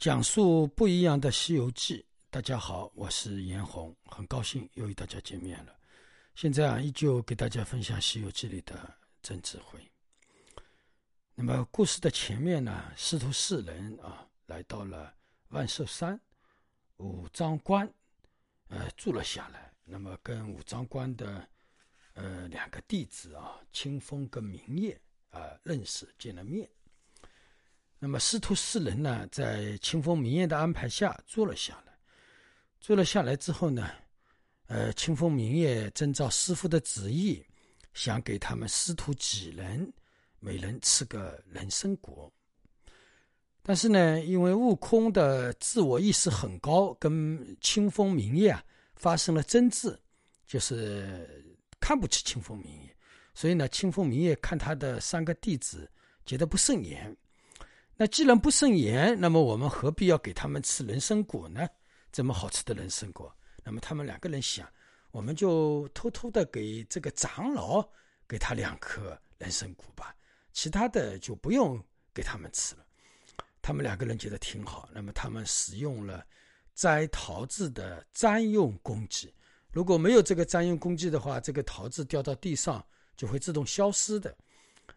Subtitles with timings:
[0.00, 1.98] 讲述不一样的《西游记》。
[2.30, 5.76] 大家好，我是严红，很高兴又与大家见面了。
[6.34, 9.78] 现在啊，依旧给大家分享《西游记》里的真智慧。
[11.34, 15.14] 那么，故事的前面呢，师徒四人啊，来到了
[15.48, 16.18] 万寿山，
[16.96, 17.86] 五张关，
[18.68, 19.70] 呃，住了下来。
[19.84, 21.46] 那么，跟五张关的
[22.14, 24.98] 呃两个弟子啊，清风跟明夜
[25.28, 26.66] 啊，认识，见了面。
[28.02, 31.92] 那么师徒四人呢，在清风明月的安排下坐了下来。
[32.80, 33.90] 坐了下来之后呢，
[34.68, 37.44] 呃，清风明月遵照师傅的旨意，
[37.92, 39.92] 想给他们师徒几人
[40.38, 42.32] 每人吃个人参果。
[43.62, 48.64] 但是呢，因为悟空的自我意识很高，跟清风明月啊
[48.96, 49.94] 发生了争执，
[50.46, 52.96] 就是看不起清风明月，
[53.34, 55.86] 所以呢，清风明月看他的三个弟子
[56.24, 57.14] 觉得不顺眼。
[58.00, 61.68] 那既然不顺眼，那么我们何必要给他们吃人参果呢？
[62.10, 63.30] 这么好吃的人参果，
[63.62, 64.66] 那么他们两个人想，
[65.10, 67.86] 我们就偷偷的给这个长老
[68.26, 70.16] 给他两颗人参果吧，
[70.54, 71.78] 其他的就不用
[72.14, 72.86] 给他们吃了。
[73.60, 76.24] 他们两个人觉得挺好，那么他们使用了
[76.74, 79.30] 摘桃子的专用工具。
[79.70, 82.82] 如果没有这个专用工具的话，这个桃子掉到地上
[83.14, 84.34] 就会自动消失的。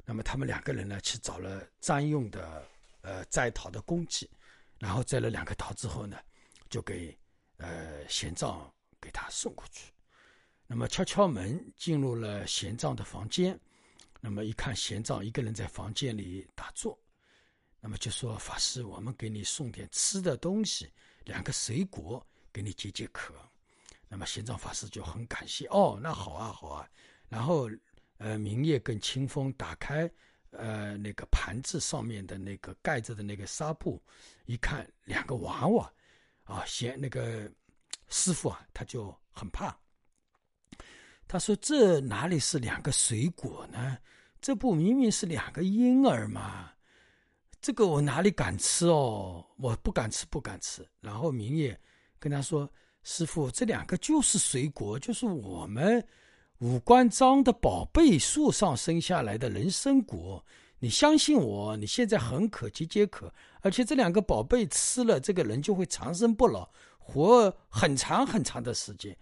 [0.05, 2.65] 那么他们两个人呢，去找了专用的。
[3.03, 4.29] 呃，摘桃的工具，
[4.79, 6.17] 然后摘了两个桃之后呢，
[6.69, 7.15] 就给
[7.57, 8.65] 呃玄奘
[8.99, 9.91] 给他送过去。
[10.65, 13.59] 那么敲敲门，进入了玄奘的房间。
[14.21, 16.97] 那么一看玄奘一个人在房间里打坐，
[17.81, 20.89] 那么就说：“法师，我们给你送点吃的东西，
[21.25, 23.35] 两个水果给你解解渴。”
[24.07, 25.67] 那么玄奘法师就很感谢。
[25.67, 26.88] 哦，那好啊，好啊。
[27.28, 27.69] 然后
[28.17, 30.09] 呃，明夜跟清风打开。
[30.58, 34.02] 呃，那个盘子上面的那个盖着的那个纱布，
[34.46, 35.91] 一看两个娃娃，
[36.44, 37.52] 啊，先那个
[38.09, 39.75] 师傅啊，他就很怕。
[41.28, 43.97] 他说：“这哪里是两个水果呢？
[44.41, 46.72] 这不明明是两个婴儿吗？
[47.59, 49.46] 这个我哪里敢吃哦？
[49.58, 51.80] 我不敢吃，不敢吃。”然后明夜
[52.20, 52.72] 跟他说
[53.03, 56.06] ：“师傅，这两个就是水果，就是我们。”
[56.63, 60.41] 五官章的宝贝树上生下来的人参果，
[60.79, 63.29] 你相信我，你现在很渴，急解渴，
[63.59, 69.13] 而且这两个宝贝吃了，这个人就会长生不老，活很长很长的时间。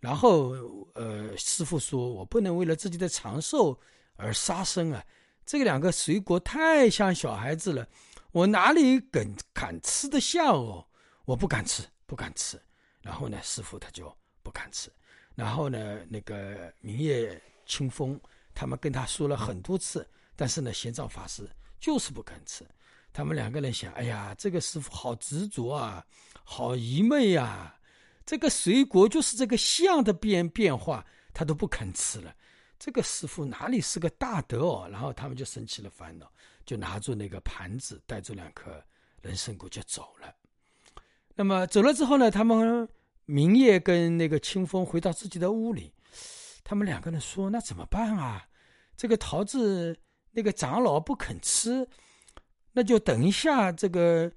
[0.00, 0.54] 然后，
[0.92, 3.80] 呃，师傅说我不能为了自己的长寿
[4.16, 5.02] 而杀生啊，
[5.46, 7.88] 这两个水果太像小孩子了，
[8.30, 10.86] 我哪里敢敢吃得下哦？
[11.24, 12.60] 我不敢吃，不敢吃。
[13.00, 14.92] 然后呢，师傅他就不敢吃。
[15.40, 18.20] 然后呢，那个明月清风
[18.54, 20.06] 他们跟他说了很多次，
[20.36, 21.48] 但是呢，玄奘法师
[21.80, 22.62] 就是不肯吃。
[23.10, 26.04] 他们两个人想，哎呀，这个师傅好执着啊，
[26.44, 27.74] 好愚昧呀！
[28.26, 31.02] 这个水果就是这个相的变变化，
[31.32, 32.36] 他都不肯吃了。
[32.78, 34.88] 这个师傅哪里是个大德哦？
[34.92, 36.30] 然后他们就生起了烦恼，
[36.66, 38.70] 就拿住那个盘子，带着两颗
[39.22, 40.34] 人参果就走了。
[41.34, 42.86] 那么走了之后呢，他们。
[43.30, 45.92] 明夜跟那个清风回到自己的屋里，
[46.64, 48.48] 他们两个人说：“那怎么办啊？
[48.96, 49.96] 这个桃子
[50.32, 51.88] 那个长老不肯吃，
[52.72, 54.32] 那就等一下这个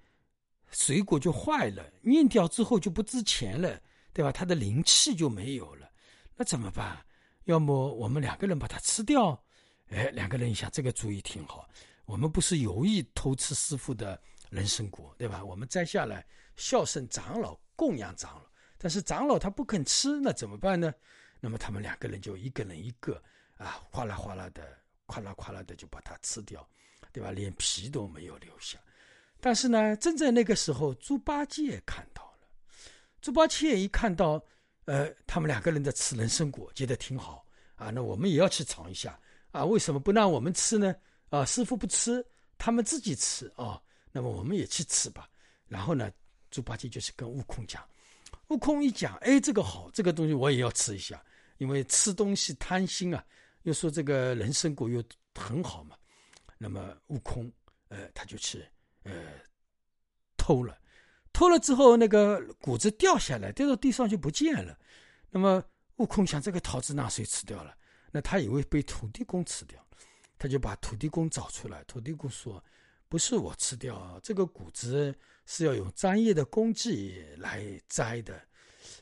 [0.70, 3.82] 水果就坏了，念掉之后就不值钱了，
[4.14, 4.32] 对吧？
[4.32, 5.90] 它的灵气就没有了，
[6.38, 7.04] 那怎么办？
[7.46, 9.44] 要么我们两个人把它吃掉？
[9.88, 11.68] 哎，两个人一想，这个主意挺好。
[12.06, 14.22] 我们不是有意偷吃师傅的
[14.52, 15.44] 人参果，对吧？
[15.44, 16.24] 我们摘下来
[16.56, 18.44] 孝顺长老，供养长老。”
[18.84, 20.94] 但是长老他不肯吃，那怎么办呢？
[21.40, 23.14] 那么他们两个人就一个人一个
[23.56, 26.68] 啊，哗啦哗啦的，哗啦哗啦的就把它吃掉，
[27.14, 27.32] 对吧？
[27.32, 28.78] 连皮都没有留下。
[29.40, 32.48] 但是呢，正在那个时候，猪八戒看到了。
[33.22, 34.44] 猪八戒一看到，
[34.84, 37.90] 呃，他们两个人在吃人参果，觉得挺好啊。
[37.90, 39.18] 那我们也要去尝一下
[39.52, 39.64] 啊？
[39.64, 40.94] 为什么不让我们吃呢？
[41.30, 42.22] 啊，师傅不吃，
[42.58, 43.82] 他们自己吃啊。
[44.12, 45.30] 那么我们也去吃吧。
[45.70, 46.12] 然后呢，
[46.52, 47.82] 猪八戒就是跟悟空讲。
[48.48, 51.24] 悟空一讲，哎，这个好，这个东西我也要吃一下，
[51.58, 53.24] 因为吃东西贪心啊。
[53.64, 55.04] 又说这个人参果又
[55.34, 55.96] 很好嘛，
[56.58, 57.52] 那么悟空，
[57.88, 58.64] 呃，他就去，
[59.04, 59.14] 呃，
[60.38, 60.78] 偷了，
[61.32, 64.78] 偷了之后，那个果子掉下来，掉到地上就不见了。
[65.30, 65.64] 那么
[65.96, 67.76] 悟空想，这个桃子让谁吃掉了？
[68.12, 69.84] 那他以为被土地公吃掉，
[70.38, 71.84] 他就把土地公找出来。
[71.86, 72.64] 土地公说。
[73.14, 75.16] 不是我吃掉这个谷子，
[75.46, 78.42] 是要用专业的工具来摘的。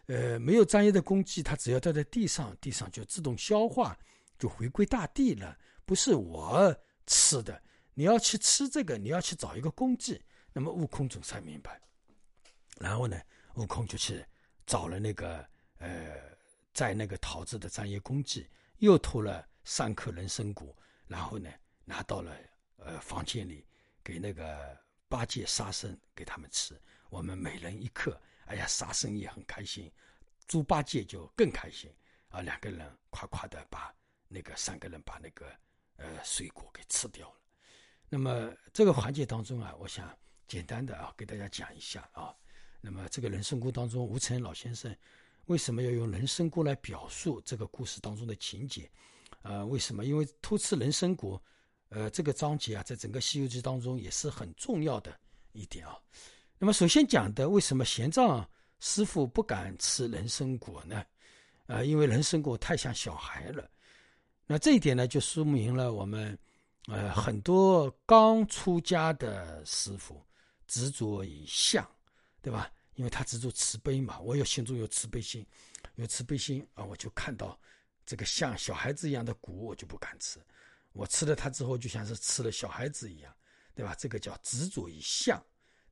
[0.07, 3.97] 呃，没有专业的工具，它只要掉在地上，地上就自动消化，
[4.37, 5.57] 就回归大地了。
[5.85, 6.75] 不是我
[7.07, 7.63] 吃的，
[7.93, 10.21] 你要去吃这个，你要去找一个工具。
[10.51, 11.79] 那么悟空总算明白，
[12.81, 13.17] 然后呢，
[13.55, 14.21] 悟空就去
[14.65, 15.37] 找了那个
[15.77, 16.17] 呃，
[16.73, 18.45] 在那个桃子的专业工具，
[18.79, 20.75] 又偷了三颗人参果，
[21.07, 21.49] 然后呢，
[21.85, 22.35] 拿到了
[22.75, 23.65] 呃房间里
[24.03, 24.77] 给那个
[25.07, 26.79] 八戒、沙僧给他们吃。
[27.09, 29.91] 我们每人一颗，哎呀，沙僧也很开心，
[30.47, 31.93] 猪八戒就更开心
[32.29, 33.93] 啊，两个人夸夸的把
[34.27, 35.45] 那个三个人把那个
[35.97, 37.35] 呃水果给吃掉了。
[38.09, 42.33] 那么这个环节当中啊，我想简单的啊给大家讲一下啊。
[42.79, 44.95] 那么这个人参果当中，吴承恩老先生
[45.45, 48.89] 为什么要用人参果来表述这个故事当中的情节？
[49.43, 50.05] 呃，为什么？
[50.05, 51.41] 因为偷吃人参果，
[51.91, 55.13] 呃，这个章节啊，在整个《西游记》当中也是很重要的
[55.51, 55.97] 一点啊。
[56.57, 58.45] 那么首先讲的，为什么玄奘
[58.79, 61.05] 师傅不敢吃人参果呢？
[61.67, 63.69] 啊，因为人参果太像小孩了。
[64.47, 66.37] 那这一点呢，就说明了我们。
[66.87, 70.19] 呃，很多刚出家的师傅
[70.65, 71.87] 执着于相，
[72.41, 72.71] 对吧？
[72.95, 75.45] 因为他执着慈悲嘛，我有心中有慈悲心，
[75.93, 77.57] 有慈悲心啊，我就看到
[78.03, 80.39] 这个像小孩子一样的果，我就不敢吃。
[80.93, 83.33] 我吃了它之后，就像是吃了小孩子一样，
[83.73, 83.95] 对吧？
[83.97, 85.41] 这个叫执着于相，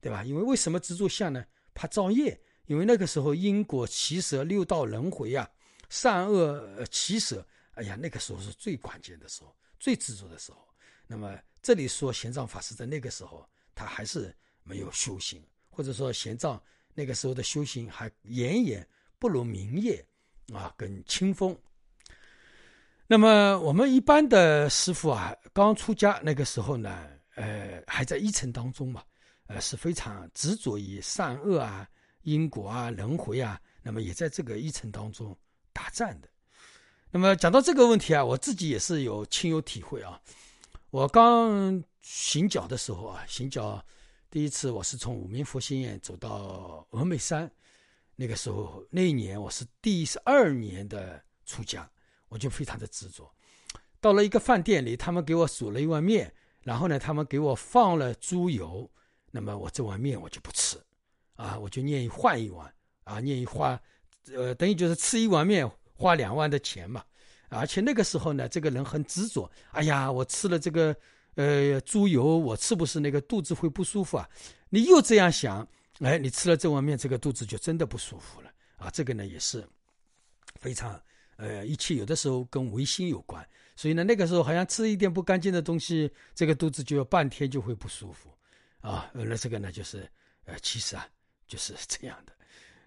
[0.01, 0.24] 对吧？
[0.24, 1.46] 因为为什么执着相呢？
[1.74, 5.50] 怕造业，因为那个时候因果起舍、六道轮回啊，
[5.88, 10.68] 善恶起舍，哎呀，那个时候是最关键的时候，最执着的时候。
[11.07, 16.60] 那么这里说玄奘法师在那个时候，他还是没有修行，或者说玄奘
[16.94, 18.86] 那个时候的修行还远远
[19.18, 20.06] 不如明夜
[20.54, 21.57] 啊，跟清风。
[23.12, 29.02] 那么我们一般的师傅啊，刚出家那个时候呢，呃，还在一层当中嘛，
[29.48, 31.90] 呃，是非常执着于善恶啊、
[32.22, 35.36] 因果啊、轮回啊，那么也在这个一层当中
[35.74, 36.30] 打战的。
[37.10, 40.22] 那么讲到这个问题啊，我自己也是有亲有体会啊。
[40.92, 43.84] 我刚行脚的时候啊，行脚
[44.30, 47.52] 第一次我是从五明佛心院走到峨眉山，
[48.16, 51.90] 那个时候那一年我是第十二年的出家，
[52.30, 53.30] 我就非常的执着。
[54.00, 56.34] 到了一个饭店里，他们给我煮了一碗面，
[56.64, 58.90] 然后呢，他们给我放了猪油，
[59.31, 60.78] 那么我这碗面我就不吃，
[61.36, 62.74] 啊，我就愿意换一碗，
[63.04, 63.80] 啊，愿意花，
[64.34, 67.04] 呃，等于就是吃一碗面花两万的钱嘛。
[67.50, 69.52] 而且那个时候呢，这个人很执着。
[69.72, 70.96] 哎呀，我吃了这个，
[71.36, 74.30] 呃，猪油，我是不是那个肚子会不舒服啊？
[74.70, 75.68] 你又这样想，
[76.00, 78.90] 哎，你吃了这碗面，这个肚子就真的不舒服了啊！
[78.92, 79.68] 这个呢也是
[80.60, 81.02] 非常，
[81.40, 83.44] 呃，一切有的时候跟唯心有关。
[83.76, 88.30] 所以呢，那个时候好像吃一点不干净的东西，这个肚子就要半天就会不舒服
[88.82, 89.10] 啊。
[89.14, 90.08] 那这个呢就是，
[90.46, 91.08] 呃，其实啊
[91.48, 92.34] 就是这样的，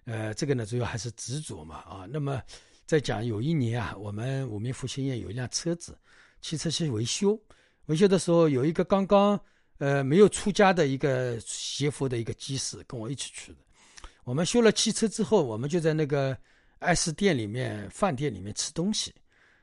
[0.05, 2.07] 呃，这个呢主要还是执着嘛啊。
[2.09, 2.41] 那么。
[2.85, 5.97] 在讲有一年啊，我们五明福兴院有一辆车子，
[6.41, 7.41] 汽车去维修。
[7.85, 9.39] 维修的时候，有一个刚刚
[9.77, 13.59] 呃没有出家的一个学佛的一个技师跟我一起去的。
[14.25, 16.37] 我们修了汽车之后，我们就在那个
[16.83, 19.13] 爱是店里面、饭店里面吃东西，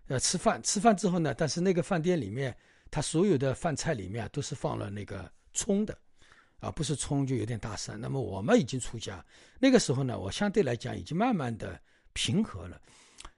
[0.09, 0.61] 呃，吃饭。
[0.63, 2.57] 吃饭之后呢，但是那个饭店里面，
[2.91, 5.97] 它所有的饭菜里面啊都是放了那个葱的，
[6.61, 8.01] 啊，不是葱就有点大蒜。
[8.01, 9.25] 那么我们已经出家，
[9.59, 11.79] 那个时候呢，我相对来讲已经慢慢的
[12.15, 12.81] 平和了。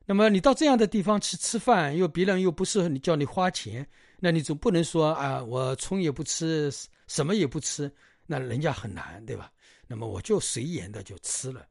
[0.06, 3.86] 那么你到这样的地方去吃饭，又别人又不是你叫你花钱，
[4.18, 6.70] 那你总不能说啊，我葱也不吃，
[7.06, 7.92] 什么也不吃，
[8.26, 9.50] 那人家很难，对吧？
[9.86, 11.66] 那么我就随缘的就吃了。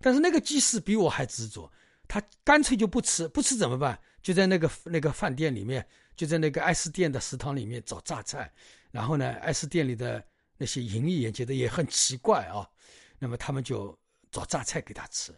[0.00, 1.70] 但是那个技师比我还执着，
[2.06, 3.98] 他干脆就不吃，不吃怎么办？
[4.22, 5.86] 就在那个那个饭店里面，
[6.16, 8.52] 就在那个爱思店的食堂里面找榨菜。
[8.90, 10.22] 然后呢，爱思店里的
[10.56, 12.68] 那些营业员觉得也很奇怪啊，
[13.18, 13.96] 那么他们就
[14.30, 15.32] 找榨菜给他吃。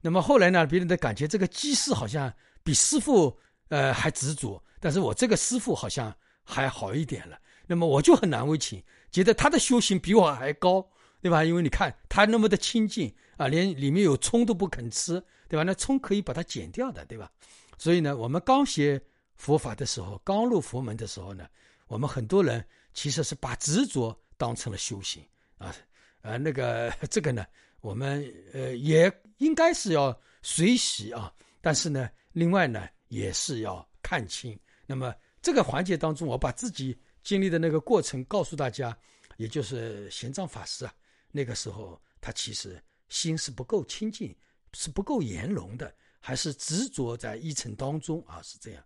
[0.00, 0.66] 那么后来呢？
[0.66, 2.32] 别人的感觉，这个技师好像
[2.62, 7.38] 比师傅呃还执着，但是我这个师傅好像还好一点了。
[7.66, 10.86] 那么我就很难为情，觉得他的修行比我还高，
[11.22, 11.42] 对吧？
[11.44, 15.62] 因为你看他那么的清净啊，连里面有葱都不肯吃，对吧？
[15.62, 17.30] 那葱可以把它剪掉的，对吧？
[17.78, 19.00] 所以呢，我们刚学
[19.36, 21.48] 佛法的时候，刚入佛门的时候呢，
[21.86, 22.62] 我们很多人
[22.92, 25.24] 其实是把执着当成了修行
[25.56, 25.74] 啊，
[26.20, 27.46] 呃，那个 这个呢。
[27.80, 34.56] 我们呃也应该是要随喜啊，但是呢，另外呢也是要看清。
[34.86, 38.96] 那么这个环节当中，我把自己经历的那个过程告诉大家，
[39.36, 40.94] 也就是玄奘法师啊，
[41.32, 44.36] 那个时候他其实心是不够清净，
[44.72, 48.84] 是不够圆融的，还是执着在一层当中啊，是这样。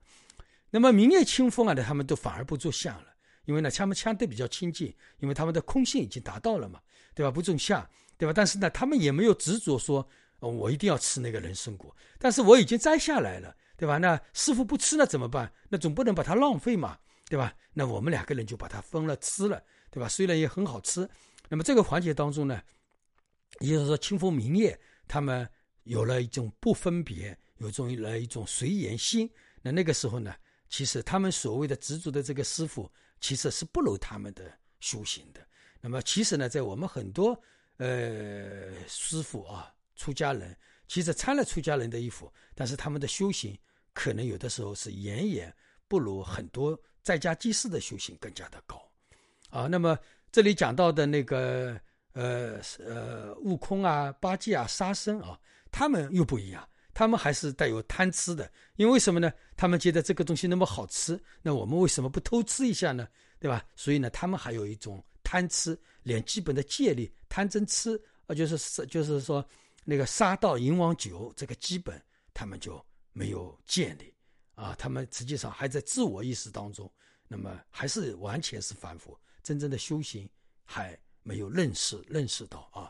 [0.70, 6.80] 那么明月清风啊，他们都反而不做相了，因为呢，他们相对比较清净，因为他们的空性已经达到了嘛，
[7.14, 7.30] 对吧？
[7.30, 7.86] 不种相。
[8.18, 8.32] 对吧？
[8.34, 10.08] 但是呢，他们也没有执着说，
[10.40, 11.94] 我一定要吃那个人参果。
[12.18, 13.98] 但是我已经摘下来了，对吧？
[13.98, 15.52] 那师傅不吃那怎么办？
[15.68, 16.98] 那总不能把它浪费嘛，
[17.28, 17.54] 对吧？
[17.74, 20.08] 那我们两个人就把它分了吃了，对吧？
[20.08, 21.06] 虽然也很好吃。
[21.48, 22.62] 那么这个环节当中呢，
[23.60, 25.48] 也就是说，清风明月他们
[25.84, 29.30] 有了一种不分别，有种了一种随缘心。
[29.62, 30.34] 那那个时候呢，
[30.68, 35.46] 其实他们所谓的执着的这个师傅，其实是不如他们的修行的。
[35.80, 37.40] 那么，其实呢，在我们很多
[37.76, 40.56] 呃师傅啊，出家人，
[40.88, 43.56] 其实穿了出家人的衣服，但是他们的修行
[43.92, 45.54] 可能有的时候是远远
[45.86, 48.82] 不如很多在家居士的修行更加的高
[49.50, 49.66] 啊。
[49.66, 49.98] 那么
[50.36, 51.80] 这里讲到的那个。
[52.12, 55.38] 呃呃，悟空啊，八戒啊，沙僧啊，
[55.70, 59.30] 他们又不一样，他们还是带有贪吃的，因为什么呢？
[59.54, 63.06] 他们觉得这个东西那么好吃，那我们为什么不偷吃一下呢？
[63.38, 63.62] 对吧？
[63.76, 69.46] 所以呢，他们还有一种贪吃，连基本的戒律贪嗔痴啊，就是是就是说
[69.84, 72.02] 那个杀盗淫王酒这个基本
[72.32, 74.14] 他们就没有建立
[74.54, 76.90] 啊，他们实际上还在自我意识当中，
[77.28, 79.14] 那么还是完全是反复，
[79.46, 80.28] 真正的修行
[80.64, 80.98] 还。
[81.28, 82.86] 没有认识认识到啊，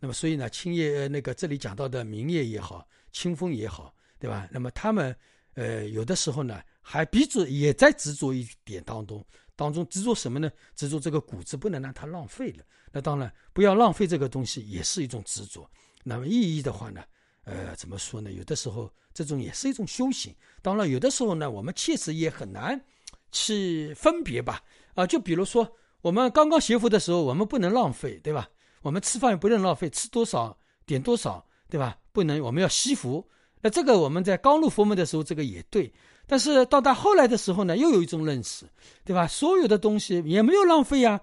[0.00, 4.48] 那么所以呢，青叶那个这里讲到的明叶也好，清风也好，对吧？
[4.50, 5.14] 那么他们
[5.52, 9.22] 呃有的时候呢，还比着也在执着一点当中，
[9.54, 10.50] 当中执着什么呢？
[10.74, 12.64] 执着这个谷子不能让它浪费了。
[12.90, 15.70] 那当然不要浪费这个东西，也是一种执着。
[16.02, 17.04] 那么意义的话呢，
[17.44, 18.32] 呃，怎么说呢？
[18.32, 20.34] 有的时候这种也是一种修行。
[20.62, 22.82] 当然有的时候呢，我们确实也很难
[23.30, 24.64] 去分别吧。
[24.98, 25.66] 啊，就比如说。
[26.00, 28.48] 我们刚刚学佛的时候，我们不能浪费，对吧？
[28.82, 31.98] 我们吃饭也不能浪费，吃多少点多少，对吧？
[32.12, 33.28] 不能，我们要惜福。
[33.60, 35.92] 那这个我们在刚入佛门的时候，这个也对。
[36.24, 38.64] 但是到达后来的时候呢，又有一种认识，
[39.04, 39.26] 对吧？
[39.26, 41.20] 所有的东西也没有浪费呀。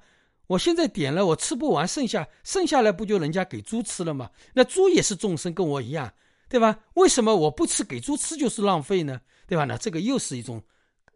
[0.47, 4.29] 我现在点了，我吃不完，剩下剩下来不就人家给猪吃了吗？
[4.53, 6.13] 那猪也是众生，跟我一样，
[6.49, 6.77] 对吧？
[6.95, 9.21] 为什么我不吃给猪吃就是浪费呢？
[9.47, 9.63] 对吧？
[9.63, 10.61] 那这个又是一种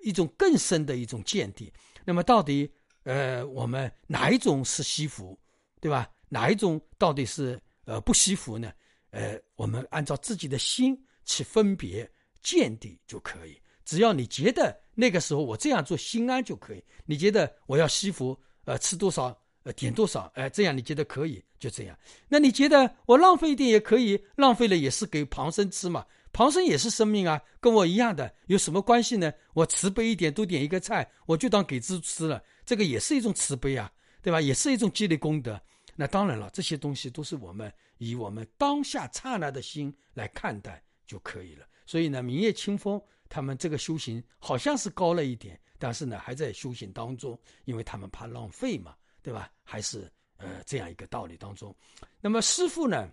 [0.01, 1.70] 一种更深的一种见地。
[2.06, 2.72] 那么到底？
[3.03, 5.39] 呃，我们哪一种是惜福，
[5.79, 6.08] 对吧？
[6.27, 8.72] 哪一种到底是呃不惜福呢？
[9.12, 12.08] 呃，我们按照自己的心去分别
[12.44, 13.60] 见地就可以。
[13.86, 16.84] 只要你觉得那个时候我这样做心安就可以。
[17.06, 21.98] 你觉得我要惜福，呃，吃多少，呃，点多少，哎，这样你觉得可以，就这样。
[22.27, 26.06] 那你觉得我浪费一点也可以，浪费了也是给旁生吃嘛？
[26.31, 29.33] 旁生也是生命啊，跟我一样的，有什么关系呢？
[29.53, 32.43] 我慈悲一点，多点一个菜，我就当给猪吃了。
[32.65, 34.39] 这个也是一种慈悲啊，对吧？
[34.39, 35.59] 也是一种积累功德。
[35.95, 41.65] 那当然了，这些东西都是我们以我们当下刹那的心来看待就可以了。
[41.86, 49.51] 所以呢，明月清风他们这个修行好像是高了一点，但是呢还在修行当中，因为他们怕浪费嘛，对吧？
[49.63, 51.75] 还是呃这样一个道理当中。
[52.21, 53.09] 那么师傅呢，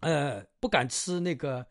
[0.00, 1.64] 呃不敢吃那个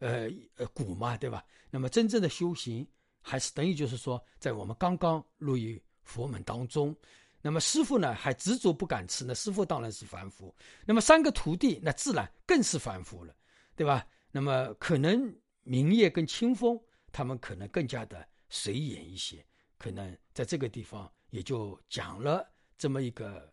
[0.00, 1.42] 呃呃谷嘛，对吧？
[1.70, 2.86] 那么真正的修行
[3.22, 5.80] 还是等于就是说，在我们刚刚入于。
[6.02, 6.96] 佛门当中，
[7.40, 10.52] 那么师傅呢还执着不敢吃，那师傅当然是凡夫。
[10.84, 13.32] 那么三个徒弟，那自然更是凡夫了，
[13.76, 14.04] 对吧？
[14.32, 16.76] 那么可能明月跟清风
[17.12, 19.46] 他们可能更加的随缘一些，
[19.78, 22.44] 可能在这个地方也就讲了
[22.76, 23.48] 这么一个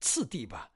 [0.00, 0.70] 次第吧。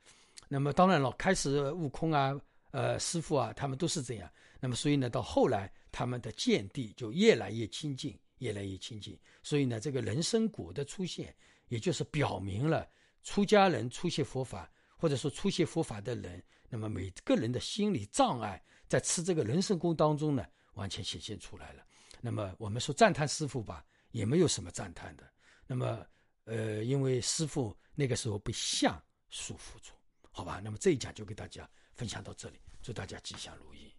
[0.49, 2.39] 那么当然了，开始悟空啊，
[2.73, 4.31] 呃，师傅啊，他们都是这样。
[4.63, 8.19] 那么所以呢，到后来他们的见地就越来越亲近。
[8.39, 11.33] 越来越亲近，所以呢，这个人参果的出现，
[11.69, 12.91] 也就是表明了
[13.23, 21.87] 出家人出现佛法，或者说出现佛法的人，那么每个人的心理障碍，在吃这个人参果当中呢，完全显现出来了。
[22.21, 25.33] 那么我们说赞叹师傅吧，也没有什么赞叹的。
[25.65, 26.05] 那么，
[26.43, 29.93] 呃，因为师傅那个时候被相束缚住，
[30.33, 30.59] 好吧。
[30.59, 33.95] 那么这一讲就给大家分享到这里，祝大家吉祥如意。